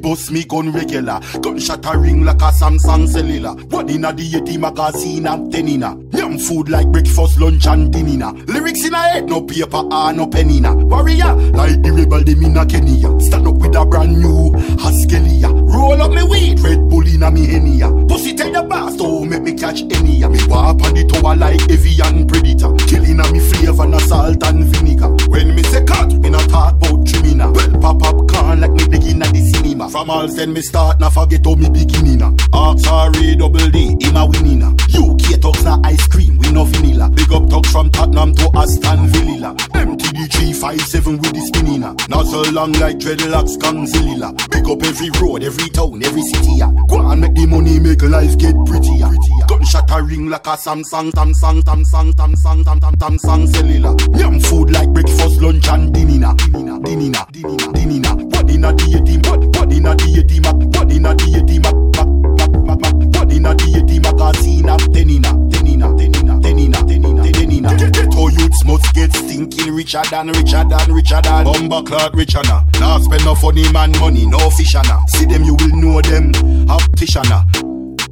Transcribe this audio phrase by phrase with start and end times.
[0.00, 1.20] bust me gun regular.
[1.40, 3.54] Gunshot a ring like a Samsung cellular.
[3.66, 5.96] One inna the 80 magazine I'm ten inna.
[6.12, 8.32] Yum food like breakfast, lunch and dinner.
[8.46, 10.74] Lyrics in a head, no paper or no pen inna.
[10.74, 13.20] Warrior, like the rebel them inna Kenya.
[13.20, 15.50] Stand up with a brand new Haskelia.
[15.72, 18.08] Roll up me weed, Red Bull inna me henia.
[18.08, 20.22] Pussy tell your boss, don't oh, make me catch any.
[20.26, 22.72] Me walk on the tower like avian predator.
[22.86, 23.40] Killing a me
[30.10, 32.22] all send me start, now forget how me beginning.
[32.52, 34.62] Ask sorry, double D, in a winning.
[34.62, 37.08] UK talks na ice cream, we no vanilla.
[37.10, 39.54] Big up talks from Tottenham to Aston Villa.
[39.74, 41.80] MTD 357 with the spinning.
[41.80, 44.34] Not so long like dreadlocks, Gangzilla.
[44.50, 46.58] Big up every road, every town, every city.
[46.88, 49.10] Go on, make the money, make life get prettier.
[49.46, 53.94] Gunshot a ring like a Samsung, Samsung, Samsung, Samsung, Samsung, Samsung cellular.
[54.18, 55.92] Yum food like breakfast, lunch and.
[55.92, 56.21] Dinner,
[68.72, 72.42] must get stinking richer than richer than richer than Bumba cloud richer.
[72.80, 75.04] Now spend no funny man money, no fish na.
[75.06, 76.32] See them you will know them.
[76.70, 77.44] Optician na.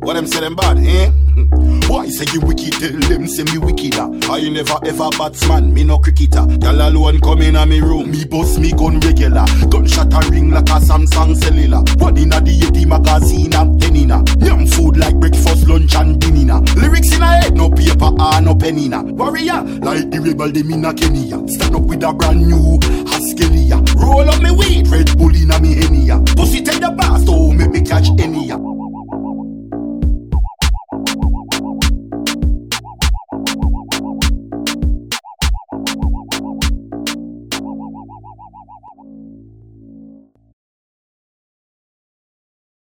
[0.01, 1.11] What them say them bad, eh?
[1.89, 2.73] Why say you wicked?
[2.73, 3.95] Tell them say me wicked.
[3.97, 4.09] ah.
[4.33, 6.47] I never ever batsman, me no cricketer.
[6.59, 9.45] Girl alone come in a me room, me bust me gun regular.
[9.69, 11.83] Gunshot a ring like a Samsung cellular.
[11.99, 14.25] One inna the 80 magazine, I'm ten inna.
[14.41, 14.60] Yum
[18.61, 19.03] no.
[19.03, 21.49] Warrior, like the rebel them inna Kenya.
[21.49, 23.81] Stand up with a brand new Haskelia.
[23.97, 26.25] Roll up me weed, Red Bull inna me henia.
[26.37, 26.80] Pussy tell